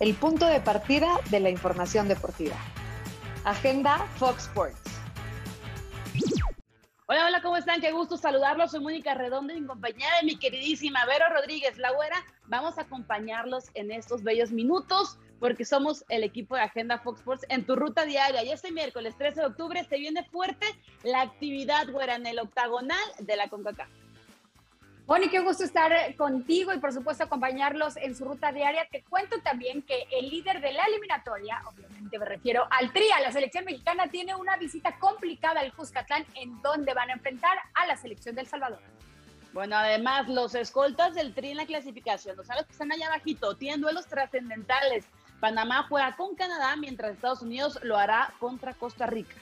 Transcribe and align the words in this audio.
el 0.00 0.14
punto 0.14 0.46
de 0.46 0.60
partida 0.60 1.20
de 1.30 1.40
la 1.40 1.50
información 1.50 2.08
deportiva. 2.08 2.56
Agenda 3.44 3.98
Fox 4.16 4.44
Sports. 4.44 4.80
Hola, 7.06 7.26
hola, 7.26 7.42
¿cómo 7.42 7.56
están? 7.56 7.80
Qué 7.80 7.90
gusto 7.90 8.16
saludarlos. 8.16 8.70
Soy 8.70 8.80
Mónica 8.80 9.14
Redondo 9.14 9.54
en 9.54 9.66
compañía 9.66 10.08
de 10.20 10.26
mi 10.26 10.38
queridísima 10.38 11.06
Vero 11.06 11.24
Rodríguez 11.34 11.78
La 11.78 11.90
Güera. 11.92 12.22
Vamos 12.46 12.78
a 12.78 12.82
acompañarlos 12.82 13.64
en 13.74 13.90
estos 13.90 14.22
bellos 14.22 14.52
minutos 14.52 15.18
porque 15.40 15.64
somos 15.64 16.04
el 16.10 16.22
equipo 16.22 16.54
de 16.54 16.62
Agenda 16.62 16.98
Fox 16.98 17.20
Sports 17.20 17.46
en 17.48 17.64
tu 17.64 17.76
ruta 17.76 18.04
diaria. 18.04 18.44
Y 18.44 18.50
este 18.50 18.70
miércoles 18.72 19.16
13 19.16 19.40
de 19.40 19.46
octubre 19.46 19.84
se 19.84 19.98
viene 19.98 20.22
fuerte 20.24 20.66
la 21.02 21.22
actividad, 21.22 21.90
Güera, 21.90 22.16
en 22.16 22.26
el 22.26 22.38
octagonal 22.38 22.98
de 23.18 23.36
la 23.36 23.48
CONCACAF. 23.48 23.88
Bonnie, 25.08 25.30
qué 25.30 25.40
gusto 25.40 25.64
estar 25.64 25.90
contigo 26.16 26.74
y 26.74 26.78
por 26.80 26.92
supuesto 26.92 27.24
acompañarlos 27.24 27.96
en 27.96 28.14
su 28.14 28.26
ruta 28.26 28.52
diaria. 28.52 28.86
Te 28.92 29.02
cuento 29.04 29.40
también 29.40 29.80
que 29.80 30.06
el 30.12 30.28
líder 30.28 30.60
de 30.60 30.70
la 30.72 30.84
eliminatoria, 30.84 31.62
obviamente 31.64 32.18
me 32.18 32.26
refiero 32.26 32.68
al 32.70 32.92
TRIA, 32.92 33.18
la 33.20 33.32
selección 33.32 33.64
mexicana, 33.64 34.08
tiene 34.08 34.34
una 34.34 34.58
visita 34.58 34.98
complicada 34.98 35.60
al 35.60 35.72
Cuscatlán 35.72 36.26
en 36.34 36.60
donde 36.60 36.92
van 36.92 37.08
a 37.08 37.14
enfrentar 37.14 37.56
a 37.72 37.86
la 37.86 37.96
selección 37.96 38.34
del 38.34 38.48
Salvador. 38.48 38.80
Bueno, 39.54 39.76
además, 39.76 40.28
los 40.28 40.54
escoltas 40.54 41.14
del 41.14 41.32
TRI 41.32 41.52
en 41.52 41.56
la 41.56 41.64
clasificación, 41.64 42.38
o 42.38 42.44
sea, 42.44 42.56
que 42.62 42.70
están 42.70 42.92
allá 42.92 43.06
abajito, 43.06 43.56
tienen 43.56 43.80
duelos 43.80 44.06
trascendentales. 44.08 45.06
Panamá 45.40 45.86
juega 45.88 46.16
con 46.16 46.34
Canadá, 46.34 46.76
mientras 46.76 47.12
Estados 47.12 47.40
Unidos 47.40 47.78
lo 47.82 47.96
hará 47.96 48.34
contra 48.38 48.74
Costa 48.74 49.06
Rica. 49.06 49.36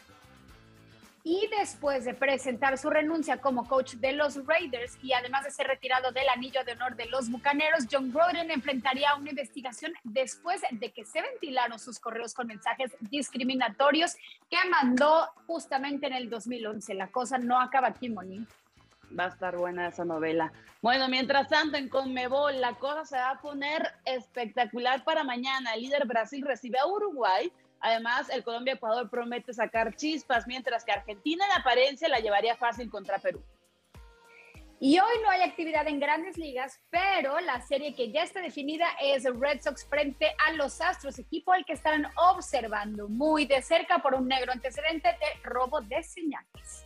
Y 1.29 1.51
después 1.59 2.05
de 2.05 2.15
presentar 2.15 2.79
su 2.79 2.89
renuncia 2.89 3.39
como 3.39 3.67
coach 3.67 3.95
de 3.95 4.13
los 4.13 4.47
Raiders 4.47 4.97
y 5.03 5.13
además 5.13 5.43
de 5.43 5.51
ser 5.51 5.67
retirado 5.67 6.13
del 6.13 6.29
anillo 6.29 6.63
de 6.63 6.71
honor 6.71 6.95
de 6.95 7.07
los 7.07 7.29
Bucaneros, 7.29 7.89
John 7.91 8.13
Groden 8.13 8.49
enfrentaría 8.53 9.13
una 9.17 9.31
investigación 9.31 9.93
después 10.05 10.61
de 10.71 10.93
que 10.93 11.05
se 11.05 11.21
ventilaron 11.23 11.81
sus 11.81 11.99
correos 11.99 12.33
con 12.33 12.47
mensajes 12.47 12.93
discriminatorios 13.11 14.15
que 14.49 14.57
mandó 14.71 15.29
justamente 15.49 16.07
en 16.07 16.13
el 16.13 16.31
2011. 16.31 16.95
La 16.95 17.09
cosa 17.09 17.39
no 17.39 17.61
acaba 17.61 17.89
aquí, 17.89 18.09
Moni. 18.09 18.47
Va 19.19 19.25
a 19.25 19.29
estar 19.29 19.57
buena 19.57 19.89
esa 19.89 20.05
novela. 20.05 20.53
Bueno, 20.81 21.09
mientras 21.09 21.49
tanto, 21.49 21.77
en 21.77 21.89
Conmebol 21.89 22.61
la 22.61 22.75
cosa 22.75 23.05
se 23.05 23.17
va 23.17 23.31
a 23.31 23.41
poner 23.41 23.95
espectacular 24.05 25.03
para 25.03 25.25
mañana. 25.25 25.75
El 25.75 25.83
líder 25.83 26.07
Brasil 26.07 26.45
recibe 26.47 26.79
a 26.79 26.87
Uruguay 26.87 27.51
Además, 27.81 28.29
el 28.31 28.43
Colombia-Ecuador 28.43 29.09
promete 29.11 29.53
sacar 29.53 29.95
chispas, 29.97 30.47
mientras 30.47 30.85
que 30.85 30.93
Argentina 30.93 31.45
en 31.47 31.61
apariencia 31.61 32.09
la 32.09 32.21
llevaría 32.21 32.57
fácil 32.57 32.91
contra 32.91 33.19
Perú. 33.19 33.43
Y 34.79 34.99
hoy 34.99 35.13
no 35.23 35.31
hay 35.31 35.41
actividad 35.41 35.89
en 35.89 35.99
grandes 35.99 36.37
ligas, 36.37 36.81
pero 36.91 37.41
la 37.41 37.63
serie 37.63 37.95
que 37.95 38.13
ya 38.13 38.23
está 38.23 38.43
definida 38.43 38.87
es 39.01 39.25
Red 39.25 39.63
Sox 39.63 39.87
frente 39.87 40.35
a 40.47 40.53
los 40.53 40.83
Astros, 40.83 41.19
equipo 41.19 41.53
al 41.53 41.65
que 41.65 41.73
están 41.73 42.07
observando 42.17 43.09
muy 43.09 43.47
de 43.47 43.63
cerca 43.63 44.01
por 44.01 44.15
un 44.15 44.29
negro 44.29 44.53
antecedente 44.53 45.09
de 45.09 45.49
robo 45.49 45.81
de 45.81 46.03
señales. 46.03 46.85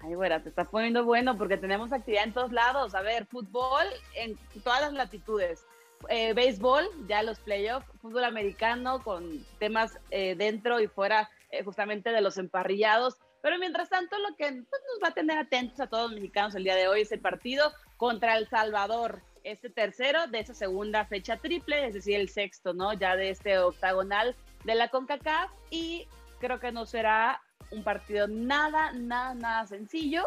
Ay, 0.00 0.14
güera, 0.14 0.42
te 0.42 0.48
está 0.48 0.64
poniendo 0.64 1.04
bueno 1.04 1.36
porque 1.36 1.56
tenemos 1.56 1.92
actividad 1.92 2.24
en 2.24 2.32
todos 2.32 2.52
lados. 2.52 2.94
A 2.94 3.02
ver, 3.02 3.26
fútbol 3.26 3.86
en 4.14 4.36
todas 4.62 4.82
las 4.82 4.92
latitudes 4.92 5.66
eh, 6.08 6.32
béisbol, 6.34 6.88
ya 7.08 7.22
los 7.22 7.38
playoffs, 7.40 7.86
fútbol 8.00 8.24
americano 8.24 9.02
con 9.02 9.44
temas 9.58 9.98
eh, 10.10 10.34
dentro 10.34 10.80
y 10.80 10.86
fuera 10.86 11.30
eh, 11.50 11.62
justamente 11.64 12.10
de 12.10 12.20
los 12.20 12.38
emparrillados. 12.38 13.16
Pero 13.42 13.58
mientras 13.58 13.88
tanto, 13.88 14.16
lo 14.18 14.36
que 14.36 14.44
pues, 14.46 14.82
nos 14.92 15.02
va 15.02 15.08
a 15.08 15.14
tener 15.14 15.38
atentos 15.38 15.80
a 15.80 15.88
todos 15.88 16.10
los 16.10 16.20
mexicanos 16.20 16.54
el 16.54 16.64
día 16.64 16.76
de 16.76 16.88
hoy 16.88 17.02
es 17.02 17.12
el 17.12 17.20
partido 17.20 17.72
contra 17.96 18.36
El 18.36 18.48
Salvador, 18.48 19.22
este 19.44 19.70
tercero 19.70 20.26
de 20.28 20.40
esa 20.40 20.54
segunda 20.54 21.04
fecha 21.06 21.36
triple, 21.36 21.86
es 21.86 21.94
decir, 21.94 22.16
el 22.16 22.28
sexto, 22.28 22.72
¿no? 22.72 22.92
Ya 22.92 23.16
de 23.16 23.30
este 23.30 23.58
octagonal 23.58 24.36
de 24.64 24.74
la 24.76 24.88
CONCACAF 24.88 25.50
y 25.70 26.06
creo 26.38 26.60
que 26.60 26.70
no 26.72 26.86
será 26.86 27.42
un 27.70 27.82
partido 27.82 28.28
nada, 28.28 28.92
nada, 28.92 29.34
nada 29.34 29.66
sencillo, 29.66 30.24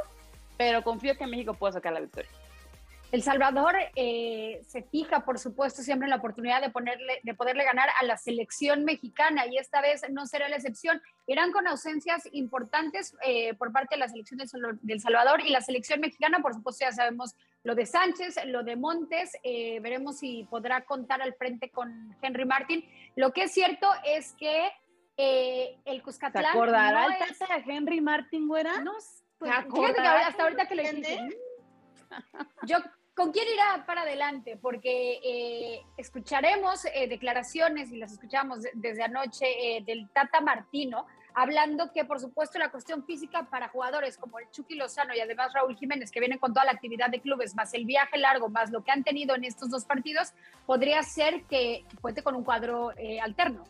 pero 0.57 0.83
confío 0.83 1.17
que 1.17 1.27
México 1.27 1.53
pueda 1.53 1.73
sacar 1.73 1.93
la 1.93 2.01
victoria. 2.01 2.29
El 3.11 3.23
Salvador 3.23 3.75
eh, 3.95 4.61
se 4.67 4.83
fija, 4.83 5.23
por 5.23 5.39
supuesto, 5.39 5.81
siempre 5.81 6.05
en 6.05 6.09
la 6.09 6.17
oportunidad 6.17 6.61
de, 6.61 6.69
ponerle, 6.69 7.19
de 7.23 7.33
poderle 7.33 7.63
ganar 7.63 7.89
a 7.99 8.05
la 8.05 8.17
selección 8.17 8.83
mexicana 8.83 9.45
y 9.47 9.57
esta 9.57 9.79
vez 9.81 10.01
no 10.09 10.25
será 10.25 10.49
la 10.49 10.57
excepción. 10.57 11.01
Irán 11.27 11.51
con 11.51 11.67
ausencias 11.67 12.27
importantes 12.33 13.15
eh, 13.25 13.53
por 13.53 13.71
parte 13.71 13.95
de 13.95 13.99
la 13.99 14.09
selección 14.09 14.39
del 14.81 14.99
Salvador 14.99 15.41
y 15.41 15.49
la 15.49 15.61
selección 15.61 16.01
mexicana, 16.01 16.39
por 16.41 16.53
supuesto, 16.53 16.83
ya 16.85 16.91
sabemos 16.91 17.35
lo 17.63 17.75
de 17.75 17.85
Sánchez, 17.85 18.35
lo 18.45 18.63
de 18.63 18.75
Montes, 18.75 19.31
eh, 19.43 19.79
veremos 19.79 20.17
si 20.17 20.43
podrá 20.49 20.83
contar 20.83 21.21
al 21.21 21.35
frente 21.35 21.69
con 21.69 22.15
Henry 22.21 22.45
Martin. 22.45 22.83
Lo 23.15 23.31
que 23.31 23.43
es 23.43 23.51
cierto 23.53 23.87
es 24.03 24.33
que 24.33 24.71
el 25.17 26.03
Cuscatlán... 26.03 26.43
¿Se 26.43 26.49
acordará 26.49 27.05
el 27.05 27.13
es... 27.31 27.39
de 27.39 27.73
Henry 27.73 28.01
Martin, 28.01 28.47
güera? 28.47 28.81
No, 28.81 28.91
pues, 29.37 29.51
hasta 29.51 30.43
ahorita 30.43 30.67
que 30.67 30.75
le 30.75 30.91
dije. 30.91 31.19
Yo 32.63 32.77
¿Con 33.15 33.31
quién 33.31 33.47
irá 33.47 33.85
para 33.85 34.01
adelante? 34.01 34.59
Porque 34.61 35.21
eh, 35.23 35.85
escucharemos 35.95 36.83
eh, 36.83 37.07
declaraciones 37.07 37.89
y 37.93 37.97
las 37.97 38.11
escuchamos 38.11 38.59
desde 38.73 39.03
anoche 39.03 39.45
eh, 39.45 39.83
del 39.85 40.09
Tata 40.09 40.41
Martino, 40.41 41.07
hablando 41.33 41.93
que 41.93 42.03
por 42.03 42.19
supuesto 42.19 42.59
la 42.59 42.71
cuestión 42.71 43.05
física 43.05 43.47
para 43.49 43.69
jugadores 43.69 44.17
como 44.17 44.37
el 44.39 44.51
Chucky 44.51 44.75
Lozano 44.75 45.15
y 45.15 45.21
además 45.21 45.53
Raúl 45.53 45.77
Jiménez, 45.77 46.11
que 46.11 46.19
vienen 46.19 46.39
con 46.39 46.53
toda 46.53 46.65
la 46.65 46.73
actividad 46.73 47.09
de 47.09 47.21
clubes, 47.21 47.55
más 47.55 47.73
el 47.73 47.85
viaje 47.85 48.17
largo, 48.17 48.49
más 48.49 48.69
lo 48.69 48.83
que 48.83 48.91
han 48.91 49.05
tenido 49.05 49.33
en 49.33 49.45
estos 49.45 49.69
dos 49.69 49.85
partidos, 49.85 50.33
podría 50.65 51.01
ser 51.01 51.45
que 51.45 51.85
cuente 52.01 52.21
con 52.21 52.35
un 52.35 52.43
cuadro 52.43 52.91
alterno. 53.21 53.63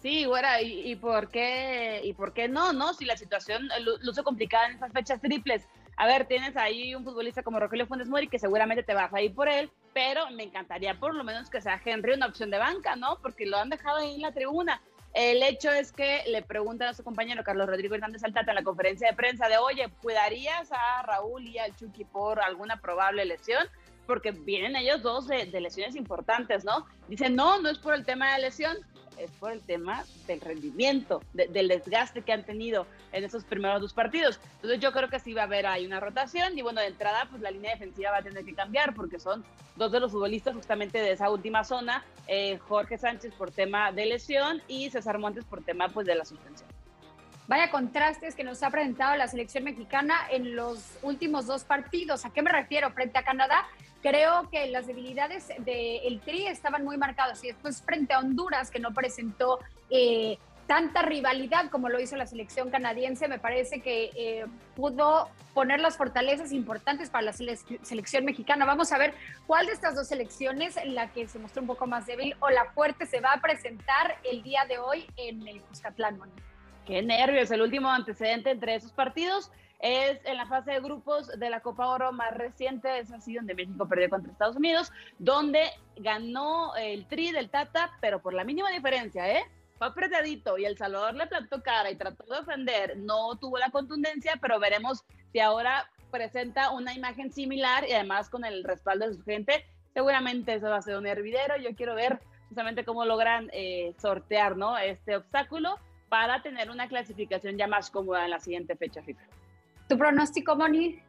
Sí, 0.00 0.24
güera, 0.24 0.62
¿y, 0.62 0.96
por 0.96 1.28
qué, 1.28 2.00
¿y 2.02 2.14
por 2.14 2.32
qué 2.32 2.48
no? 2.48 2.72
no? 2.72 2.94
Si 2.94 3.04
la 3.04 3.18
situación 3.18 3.68
luce 4.00 4.22
complicada 4.22 4.68
en 4.68 4.72
estas 4.72 4.92
fechas 4.92 5.20
triples, 5.20 5.68
a 5.96 6.06
ver, 6.06 6.26
tienes 6.26 6.56
ahí 6.56 6.94
un 6.94 7.04
futbolista 7.04 7.42
como 7.42 7.60
Rogelio 7.60 7.86
Funes 7.86 8.08
Mori 8.08 8.28
que 8.28 8.38
seguramente 8.38 8.82
te 8.82 8.94
vas 8.94 9.12
a 9.12 9.20
ir 9.20 9.34
por 9.34 9.48
él, 9.48 9.70
pero 9.92 10.30
me 10.30 10.44
encantaría 10.44 10.98
por 10.98 11.14
lo 11.14 11.24
menos 11.24 11.50
que 11.50 11.60
sea 11.60 11.80
Henry 11.84 12.14
una 12.14 12.26
opción 12.26 12.50
de 12.50 12.58
banca, 12.58 12.96
¿no? 12.96 13.18
Porque 13.20 13.46
lo 13.46 13.58
han 13.58 13.70
dejado 13.70 13.98
ahí 13.98 14.14
en 14.14 14.22
la 14.22 14.32
tribuna. 14.32 14.80
El 15.12 15.42
hecho 15.42 15.70
es 15.72 15.92
que 15.92 16.22
le 16.28 16.42
preguntan 16.42 16.88
a 16.88 16.94
su 16.94 17.02
compañero 17.02 17.42
Carlos 17.42 17.66
Rodrigo 17.66 17.96
Hernández 17.96 18.22
Altata 18.22 18.52
en 18.52 18.54
la 18.54 18.62
conferencia 18.62 19.08
de 19.08 19.16
prensa 19.16 19.48
de, 19.48 19.58
oye, 19.58 19.88
¿cuidarías 20.00 20.70
a 20.72 21.02
Raúl 21.02 21.44
y 21.46 21.58
al 21.58 21.74
Chucky 21.74 22.04
por 22.04 22.40
alguna 22.40 22.80
probable 22.80 23.24
lesión? 23.24 23.66
Porque 24.10 24.32
vienen 24.32 24.74
ellos 24.74 25.02
dos 25.02 25.28
de, 25.28 25.46
lesiones 25.60 25.94
importantes, 25.94 26.64
¿no? 26.64 26.84
Dicen, 27.06 27.36
no, 27.36 27.60
no 27.60 27.68
es 27.68 27.78
por 27.78 27.94
el 27.94 28.04
tema 28.04 28.34
de 28.34 28.40
lesión, 28.40 28.76
es 29.16 29.30
por 29.30 29.52
el 29.52 29.60
tema 29.60 30.02
del 30.26 30.40
rendimiento, 30.40 31.22
del 31.32 31.68
desgaste 31.68 32.22
que 32.22 32.32
han 32.32 32.44
tenido 32.44 32.88
en 33.12 33.22
esos 33.22 33.44
primeros 33.44 33.80
dos 33.80 33.92
partidos. 33.92 34.40
Entonces 34.56 34.80
yo 34.80 34.90
creo 34.90 35.08
que 35.08 35.20
sí 35.20 35.32
va 35.32 35.42
a 35.42 35.44
haber 35.44 35.64
ahí 35.64 35.86
una 35.86 36.00
rotación 36.00 36.58
y 36.58 36.62
bueno, 36.62 36.80
de 36.80 36.88
entrada 36.88 37.28
pues 37.30 37.40
la 37.40 37.52
línea 37.52 37.70
defensiva 37.70 38.10
va 38.10 38.16
a 38.16 38.22
tener 38.22 38.44
que 38.44 38.52
cambiar 38.52 38.96
porque 38.96 39.20
son 39.20 39.44
dos 39.76 39.92
de 39.92 40.00
los 40.00 40.10
futbolistas 40.10 40.56
justamente 40.56 40.98
de 40.98 41.12
esa 41.12 41.30
última 41.30 41.62
zona, 41.62 42.04
eh, 42.26 42.58
Jorge 42.66 42.98
Sánchez 42.98 43.32
por 43.34 43.52
tema 43.52 43.92
de 43.92 44.06
lesión 44.06 44.60
y 44.66 44.90
César 44.90 45.18
Montes 45.18 45.44
por 45.44 45.62
tema 45.62 45.88
pues 45.88 46.08
de 46.08 46.16
la 46.16 46.24
suspensión. 46.24 46.68
Vaya 47.50 47.72
contrastes 47.72 48.36
que 48.36 48.44
nos 48.44 48.62
ha 48.62 48.70
presentado 48.70 49.16
la 49.16 49.26
selección 49.26 49.64
mexicana 49.64 50.14
en 50.30 50.54
los 50.54 50.96
últimos 51.02 51.48
dos 51.48 51.64
partidos. 51.64 52.24
¿A 52.24 52.30
qué 52.30 52.42
me 52.42 52.52
refiero? 52.52 52.92
Frente 52.92 53.18
a 53.18 53.24
Canadá 53.24 53.66
Creo 54.02 54.48
que 54.50 54.66
las 54.68 54.86
debilidades 54.86 55.48
del 55.58 56.20
Tri 56.20 56.46
estaban 56.46 56.84
muy 56.84 56.96
marcadas 56.96 57.44
y 57.44 57.48
después 57.48 57.82
frente 57.82 58.14
a 58.14 58.20
Honduras, 58.20 58.70
que 58.70 58.78
no 58.78 58.92
presentó 58.92 59.58
eh, 59.90 60.38
tanta 60.70 61.02
rivalidad 61.02 61.68
como 61.68 61.88
lo 61.88 61.98
hizo 61.98 62.14
la 62.14 62.28
selección 62.28 62.70
canadiense, 62.70 63.26
me 63.26 63.40
parece 63.40 63.80
que 63.80 64.10
eh, 64.14 64.46
pudo 64.76 65.28
poner 65.52 65.80
las 65.80 65.96
fortalezas 65.96 66.52
importantes 66.52 67.10
para 67.10 67.22
la 67.22 67.32
selección 67.32 68.24
mexicana. 68.24 68.64
Vamos 68.64 68.92
a 68.92 68.98
ver 68.98 69.12
cuál 69.48 69.66
de 69.66 69.72
estas 69.72 69.96
dos 69.96 70.06
selecciones, 70.06 70.78
la 70.84 71.12
que 71.12 71.26
se 71.26 71.40
mostró 71.40 71.62
un 71.62 71.66
poco 71.66 71.88
más 71.88 72.06
débil 72.06 72.36
o 72.38 72.50
la 72.50 72.66
fuerte, 72.66 73.04
se 73.04 73.20
va 73.20 73.32
a 73.32 73.40
presentar 73.40 74.16
el 74.22 74.44
día 74.44 74.64
de 74.64 74.78
hoy 74.78 75.06
en 75.16 75.46
el 75.48 75.60
Cuscatlán. 75.60 76.20
Qué 76.86 77.02
nervios, 77.02 77.50
el 77.50 77.62
último 77.62 77.90
antecedente 77.90 78.50
entre 78.50 78.76
esos 78.76 78.92
partidos 78.92 79.50
es 79.82 80.20
en 80.24 80.36
la 80.36 80.46
fase 80.46 80.72
de 80.72 80.80
grupos 80.80 81.28
de 81.38 81.50
la 81.50 81.60
Copa 81.60 81.88
Oro 81.88 82.12
más 82.12 82.34
reciente, 82.34 82.98
es 82.98 83.10
así 83.12 83.34
donde 83.34 83.54
México 83.54 83.88
perdió 83.88 84.10
contra 84.10 84.32
Estados 84.32 84.56
Unidos, 84.56 84.92
donde 85.18 85.70
ganó 85.96 86.74
el 86.76 87.06
Tri 87.06 87.32
del 87.32 87.50
Tata, 87.50 87.90
pero 88.00 88.20
por 88.20 88.34
la 88.34 88.44
mínima 88.44 88.70
diferencia, 88.70 89.28
¿eh? 89.30 89.44
Fue 89.78 89.86
apretadito 89.86 90.58
y 90.58 90.66
El 90.66 90.76
Salvador 90.76 91.14
le 91.14 91.26
plantó 91.26 91.62
cara 91.62 91.90
y 91.90 91.96
trató 91.96 92.24
de 92.24 92.40
defender, 92.40 92.98
no 92.98 93.34
tuvo 93.36 93.56
la 93.56 93.70
contundencia, 93.70 94.38
pero 94.40 94.60
veremos 94.60 95.04
si 95.32 95.40
ahora 95.40 95.90
presenta 96.10 96.70
una 96.70 96.92
imagen 96.92 97.32
similar 97.32 97.88
y 97.88 97.92
además 97.92 98.28
con 98.28 98.44
el 98.44 98.62
respaldo 98.64 99.06
de 99.08 99.14
su 99.14 99.24
gente, 99.24 99.64
seguramente 99.94 100.54
eso 100.54 100.68
va 100.68 100.76
a 100.76 100.82
ser 100.82 100.98
un 100.98 101.06
hervidero. 101.06 101.56
Yo 101.56 101.74
quiero 101.74 101.94
ver 101.94 102.20
justamente 102.48 102.84
cómo 102.84 103.06
logran 103.06 103.48
eh, 103.52 103.94
sortear 103.98 104.56
¿no? 104.56 104.76
este 104.76 105.16
obstáculo 105.16 105.78
para 106.10 106.42
tener 106.42 106.68
una 106.68 106.88
clasificación 106.88 107.56
ya 107.56 107.66
más 107.66 107.90
cómoda 107.90 108.24
en 108.24 108.30
la 108.30 108.40
siguiente 108.40 108.76
fecha 108.76 109.02
FIFA. 109.02 109.22
¿Tu 109.90 109.98
pronóstico, 109.98 110.54
Moni? 110.54 111.02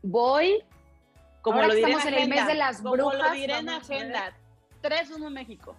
Voy, 0.00 0.62
como 1.42 1.60
lo 1.60 1.74
diré 1.74 1.90
en, 1.90 2.14
el 2.14 2.28
mes 2.28 2.46
de 2.46 2.54
las 2.54 2.80
brujas, 2.80 3.36
en 3.36 3.68
agenda, 3.68 4.32
3-1 4.80 5.28
México. 5.28 5.74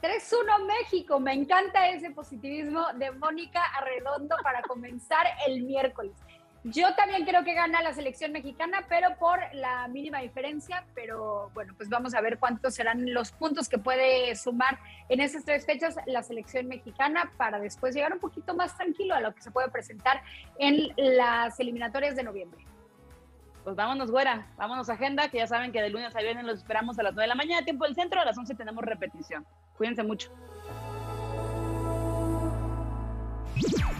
3-1 0.00 0.66
México, 0.66 1.20
me 1.20 1.34
encanta 1.34 1.86
ese 1.90 2.10
positivismo 2.12 2.82
de 2.94 3.10
Mónica 3.10 3.62
Arredondo 3.76 4.36
para 4.42 4.62
comenzar 4.62 5.26
el 5.46 5.64
miércoles. 5.64 6.14
Yo 6.62 6.94
también 6.94 7.24
creo 7.24 7.42
que 7.42 7.54
gana 7.54 7.80
la 7.80 7.94
selección 7.94 8.32
mexicana, 8.32 8.84
pero 8.86 9.16
por 9.18 9.40
la 9.54 9.88
mínima 9.88 10.18
diferencia. 10.18 10.84
Pero 10.94 11.50
bueno, 11.54 11.72
pues 11.76 11.88
vamos 11.88 12.14
a 12.14 12.20
ver 12.20 12.38
cuántos 12.38 12.74
serán 12.74 13.14
los 13.14 13.32
puntos 13.32 13.68
que 13.68 13.78
puede 13.78 14.36
sumar 14.36 14.78
en 15.08 15.20
esas 15.20 15.44
tres 15.44 15.64
fechas 15.64 15.96
la 16.06 16.22
selección 16.22 16.68
mexicana 16.68 17.32
para 17.38 17.58
después 17.58 17.94
llegar 17.94 18.12
un 18.12 18.20
poquito 18.20 18.54
más 18.54 18.76
tranquilo 18.76 19.14
a 19.14 19.20
lo 19.20 19.34
que 19.34 19.40
se 19.40 19.50
puede 19.50 19.70
presentar 19.70 20.22
en 20.58 20.92
las 20.96 21.58
eliminatorias 21.60 22.14
de 22.14 22.24
noviembre. 22.24 22.62
Pues 23.64 23.76
vámonos, 23.76 24.10
güera, 24.10 24.46
vámonos 24.56 24.88
agenda, 24.88 25.28
que 25.28 25.38
ya 25.38 25.46
saben 25.46 25.72
que 25.72 25.80
de 25.80 25.90
lunes 25.90 26.14
a 26.14 26.20
viernes 26.20 26.44
los 26.44 26.58
esperamos 26.58 26.98
a 26.98 27.02
las 27.02 27.14
9 27.14 27.24
de 27.24 27.28
la 27.28 27.34
mañana, 27.34 27.64
tiempo 27.64 27.84
del 27.84 27.94
centro, 27.94 28.20
a 28.20 28.24
las 28.24 28.36
11 28.36 28.54
tenemos 28.54 28.84
repetición. 28.84 29.46
Cuídense 29.76 30.02
mucho. 30.02 30.30